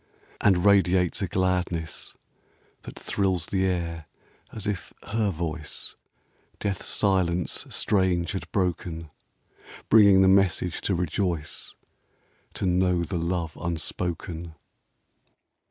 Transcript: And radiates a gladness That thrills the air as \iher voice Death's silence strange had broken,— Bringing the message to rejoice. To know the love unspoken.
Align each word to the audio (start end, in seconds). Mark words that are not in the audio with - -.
And 0.43 0.65
radiates 0.65 1.21
a 1.21 1.27
gladness 1.27 2.15
That 2.81 2.97
thrills 2.97 3.45
the 3.45 3.65
air 3.67 4.07
as 4.51 4.65
\iher 4.65 5.29
voice 5.31 5.95
Death's 6.57 6.87
silence 6.87 7.67
strange 7.69 8.31
had 8.31 8.51
broken,— 8.51 9.11
Bringing 9.89 10.23
the 10.23 10.27
message 10.27 10.81
to 10.81 10.95
rejoice. 10.95 11.75
To 12.55 12.65
know 12.65 13.03
the 13.03 13.19
love 13.19 13.55
unspoken. 13.61 14.55